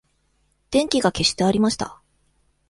[0.71, 2.01] 電気が消してありました。